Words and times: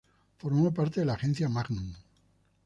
Formó 0.39 0.73
parte 0.73 0.99
de 1.01 1.05
la 1.05 1.13
agencia 1.13 1.47
Magnum. 1.47 1.93